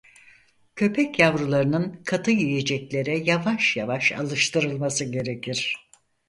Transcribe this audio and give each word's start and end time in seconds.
Köpek 0.75 1.19
yavrularının 1.19 2.01
katı 2.05 2.31
yiyeceklere 2.31 3.17
yavaş 3.19 3.77
yavaş 3.77 4.11
alıştırılması 4.11 5.05
gerekir. 5.05 5.75